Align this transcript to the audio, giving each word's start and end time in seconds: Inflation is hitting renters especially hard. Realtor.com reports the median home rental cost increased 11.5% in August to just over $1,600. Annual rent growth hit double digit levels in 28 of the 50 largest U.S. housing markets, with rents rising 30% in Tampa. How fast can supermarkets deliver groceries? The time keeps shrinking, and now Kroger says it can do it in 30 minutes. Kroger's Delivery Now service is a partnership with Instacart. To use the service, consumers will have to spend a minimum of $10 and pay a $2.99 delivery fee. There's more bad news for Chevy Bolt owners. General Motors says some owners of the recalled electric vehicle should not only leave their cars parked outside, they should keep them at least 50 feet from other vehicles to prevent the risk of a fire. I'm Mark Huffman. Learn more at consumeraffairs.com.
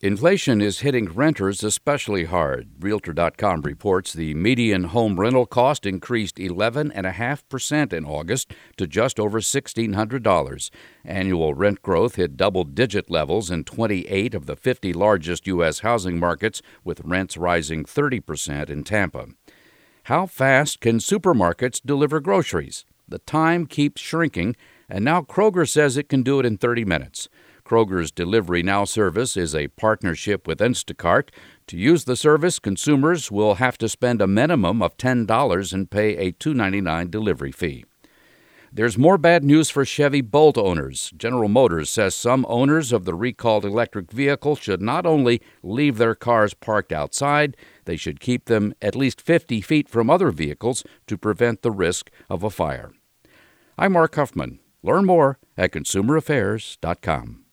Inflation 0.00 0.60
is 0.60 0.80
hitting 0.80 1.06
renters 1.06 1.62
especially 1.62 2.24
hard. 2.24 2.68
Realtor.com 2.80 3.62
reports 3.62 4.12
the 4.12 4.34
median 4.34 4.84
home 4.84 5.18
rental 5.18 5.46
cost 5.46 5.86
increased 5.86 6.36
11.5% 6.36 7.92
in 7.92 8.04
August 8.04 8.52
to 8.76 8.88
just 8.88 9.20
over 9.20 9.40
$1,600. 9.40 10.70
Annual 11.04 11.54
rent 11.54 11.80
growth 11.80 12.16
hit 12.16 12.36
double 12.36 12.64
digit 12.64 13.08
levels 13.08 13.52
in 13.52 13.62
28 13.62 14.34
of 14.34 14.46
the 14.46 14.56
50 14.56 14.92
largest 14.92 15.46
U.S. 15.46 15.78
housing 15.78 16.18
markets, 16.18 16.60
with 16.82 17.00
rents 17.04 17.36
rising 17.36 17.84
30% 17.84 18.68
in 18.68 18.82
Tampa. 18.82 19.28
How 20.04 20.26
fast 20.26 20.80
can 20.80 20.98
supermarkets 20.98 21.80
deliver 21.80 22.18
groceries? 22.18 22.84
The 23.06 23.20
time 23.20 23.66
keeps 23.66 24.02
shrinking, 24.02 24.56
and 24.88 25.04
now 25.04 25.22
Kroger 25.22 25.68
says 25.68 25.96
it 25.96 26.08
can 26.08 26.22
do 26.24 26.40
it 26.40 26.46
in 26.46 26.58
30 26.58 26.84
minutes. 26.84 27.28
Kroger's 27.64 28.10
Delivery 28.10 28.62
Now 28.62 28.84
service 28.84 29.36
is 29.36 29.54
a 29.54 29.68
partnership 29.68 30.46
with 30.46 30.58
Instacart. 30.58 31.30
To 31.68 31.78
use 31.78 32.04
the 32.04 32.14
service, 32.14 32.58
consumers 32.58 33.30
will 33.30 33.54
have 33.54 33.78
to 33.78 33.88
spend 33.88 34.20
a 34.20 34.26
minimum 34.26 34.82
of 34.82 34.98
$10 34.98 35.72
and 35.72 35.90
pay 35.90 36.16
a 36.16 36.32
$2.99 36.32 37.10
delivery 37.10 37.52
fee. 37.52 37.86
There's 38.70 38.98
more 38.98 39.16
bad 39.16 39.44
news 39.44 39.70
for 39.70 39.84
Chevy 39.84 40.20
Bolt 40.20 40.58
owners. 40.58 41.12
General 41.16 41.48
Motors 41.48 41.88
says 41.88 42.14
some 42.14 42.44
owners 42.48 42.92
of 42.92 43.04
the 43.04 43.14
recalled 43.14 43.64
electric 43.64 44.10
vehicle 44.10 44.56
should 44.56 44.82
not 44.82 45.06
only 45.06 45.40
leave 45.62 45.96
their 45.96 46.16
cars 46.16 46.54
parked 46.54 46.92
outside, 46.92 47.56
they 47.84 47.96
should 47.96 48.18
keep 48.20 48.46
them 48.46 48.74
at 48.82 48.96
least 48.96 49.20
50 49.20 49.60
feet 49.60 49.88
from 49.88 50.10
other 50.10 50.30
vehicles 50.30 50.84
to 51.06 51.16
prevent 51.16 51.62
the 51.62 51.70
risk 51.70 52.10
of 52.28 52.42
a 52.42 52.50
fire. 52.50 52.92
I'm 53.78 53.92
Mark 53.92 54.16
Huffman. 54.16 54.58
Learn 54.82 55.06
more 55.06 55.38
at 55.56 55.70
consumeraffairs.com. 55.70 57.43